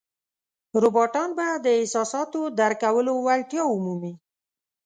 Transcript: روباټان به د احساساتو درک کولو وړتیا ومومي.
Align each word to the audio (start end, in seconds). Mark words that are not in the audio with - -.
روباټان 0.81 1.29
به 1.37 1.47
د 1.65 1.67
احساساتو 1.79 2.41
درک 2.59 2.77
کولو 2.83 3.13
وړتیا 3.25 3.63
ومومي. 3.67 4.13